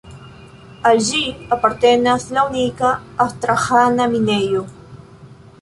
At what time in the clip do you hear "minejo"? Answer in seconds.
4.15-4.65